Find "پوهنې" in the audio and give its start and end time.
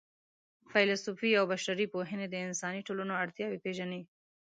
1.93-2.27